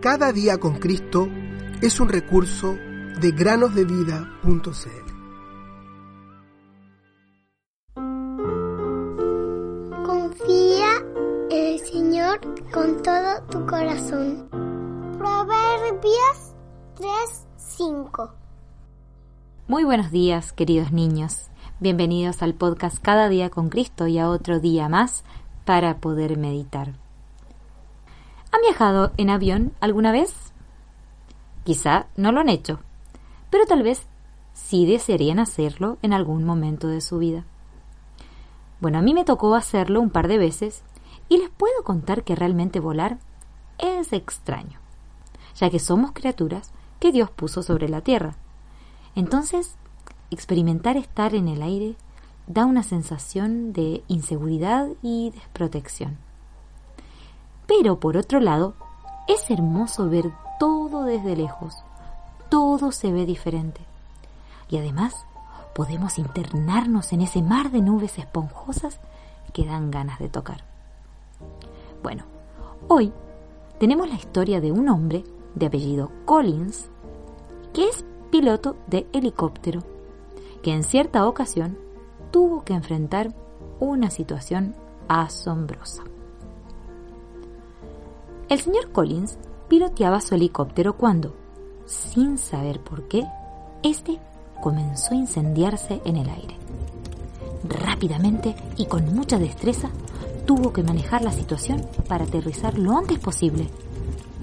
[0.00, 1.28] Cada día con Cristo
[1.82, 2.76] es un recurso
[3.20, 4.62] de granosdevida.cl.
[10.06, 11.04] Confía
[11.50, 12.38] en el Señor
[12.72, 14.48] con todo tu corazón.
[15.18, 16.54] Proverbios
[16.94, 18.30] 3:5
[19.66, 21.48] Muy buenos días, queridos niños.
[21.80, 25.24] Bienvenidos al podcast Cada día con Cristo y a otro día más
[25.64, 27.07] para poder meditar.
[28.50, 30.52] ¿Han viajado en avión alguna vez?
[31.64, 32.80] Quizá no lo han hecho,
[33.50, 34.06] pero tal vez
[34.54, 37.44] sí desearían hacerlo en algún momento de su vida.
[38.80, 40.82] Bueno, a mí me tocó hacerlo un par de veces
[41.28, 43.18] y les puedo contar que realmente volar
[43.78, 44.78] es extraño,
[45.56, 48.36] ya que somos criaturas que Dios puso sobre la tierra.
[49.14, 49.76] Entonces,
[50.30, 51.96] experimentar estar en el aire
[52.46, 56.27] da una sensación de inseguridad y desprotección.
[57.68, 58.74] Pero por otro lado,
[59.28, 61.76] es hermoso ver todo desde lejos.
[62.48, 63.82] Todo se ve diferente.
[64.70, 65.26] Y además,
[65.74, 68.98] podemos internarnos en ese mar de nubes esponjosas
[69.52, 70.64] que dan ganas de tocar.
[72.02, 72.24] Bueno,
[72.88, 73.12] hoy
[73.78, 75.22] tenemos la historia de un hombre
[75.54, 76.88] de apellido Collins
[77.72, 79.82] que es piloto de helicóptero
[80.62, 81.78] que en cierta ocasión
[82.30, 83.34] tuvo que enfrentar
[83.78, 84.74] una situación
[85.06, 86.02] asombrosa.
[88.48, 89.36] El señor Collins
[89.68, 91.34] piloteaba su helicóptero cuando,
[91.84, 93.26] sin saber por qué,
[93.82, 94.18] este
[94.62, 96.56] comenzó a incendiarse en el aire.
[97.64, 99.90] Rápidamente y con mucha destreza,
[100.46, 103.68] tuvo que manejar la situación para aterrizar lo antes posible,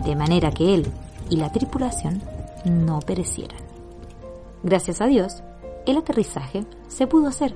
[0.05, 0.85] de manera que él
[1.31, 2.21] y la tripulación
[2.63, 3.59] no perecieran.
[4.61, 5.41] Gracias a Dios,
[5.87, 7.55] el aterrizaje se pudo hacer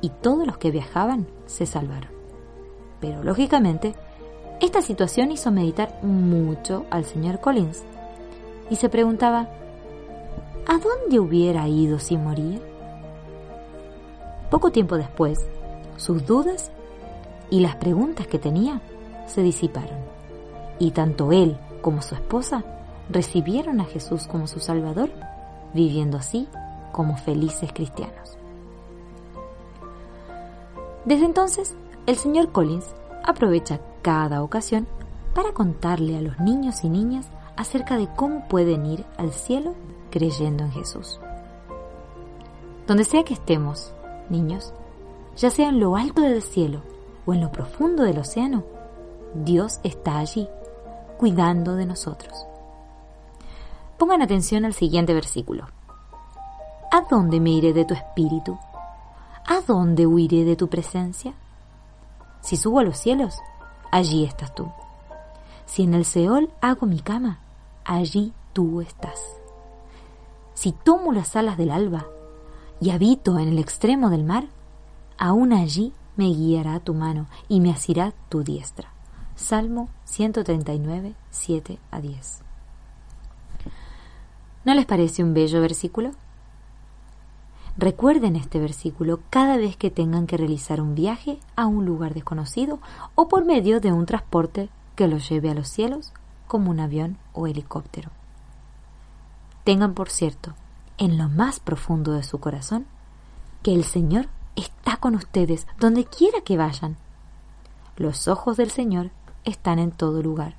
[0.00, 2.10] y todos los que viajaban se salvaron.
[3.00, 3.96] Pero lógicamente,
[4.62, 7.82] esta situación hizo meditar mucho al señor Collins
[8.70, 9.48] y se preguntaba,
[10.68, 12.60] ¿a dónde hubiera ido si moría?
[14.50, 15.44] Poco tiempo después,
[15.96, 16.70] sus dudas
[17.50, 18.80] y las preguntas que tenía
[19.26, 19.98] se disiparon,
[20.78, 22.62] y tanto él como su esposa
[23.10, 25.10] recibieron a Jesús como su Salvador,
[25.74, 26.46] viviendo así
[26.92, 28.38] como felices cristianos.
[31.04, 31.74] Desde entonces,
[32.06, 32.86] el señor Collins
[33.24, 34.86] aprovecha cada ocasión
[35.34, 39.74] para contarle a los niños y niñas acerca de cómo pueden ir al cielo
[40.10, 41.20] creyendo en Jesús.
[42.86, 43.92] Donde sea que estemos,
[44.28, 44.74] niños,
[45.36, 46.82] ya sea en lo alto del cielo
[47.24, 48.64] o en lo profundo del océano,
[49.34, 50.48] Dios está allí,
[51.16, 52.46] cuidando de nosotros.
[53.98, 55.66] Pongan atención al siguiente versículo.
[56.90, 58.58] ¿A dónde me iré de tu espíritu?
[59.46, 61.32] ¿A dónde huiré de tu presencia?
[62.42, 63.38] Si subo a los cielos,
[63.92, 64.72] allí estás tú.
[65.66, 67.38] Si en el Seol hago mi cama,
[67.84, 69.20] allí tú estás.
[70.54, 72.06] Si tomo las alas del alba
[72.80, 74.46] y habito en el extremo del mar,
[75.16, 78.88] aún allí me guiará tu mano y me asirá tu diestra.
[79.36, 82.42] Salmo 139, 7 a 10.
[84.64, 86.12] ¿No les parece un bello versículo?
[87.78, 92.80] Recuerden este versículo cada vez que tengan que realizar un viaje a un lugar desconocido
[93.14, 96.12] o por medio de un transporte que los lleve a los cielos,
[96.46, 98.10] como un avión o helicóptero.
[99.64, 100.54] Tengan por cierto,
[100.98, 102.84] en lo más profundo de su corazón,
[103.62, 106.96] que el Señor está con ustedes donde quiera que vayan.
[107.96, 109.10] Los ojos del Señor
[109.44, 110.56] están en todo lugar.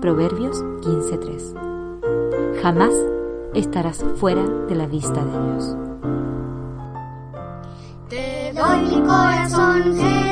[0.00, 2.62] Proverbios 15:3.
[2.62, 2.94] Jamás
[3.54, 5.85] estarás fuera de la vista de Dios
[8.52, 10.25] doy mi corazón.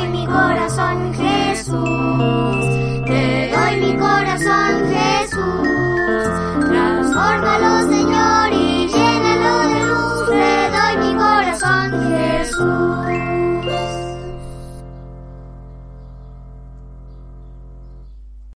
[0.00, 1.09] hoy mi corazón.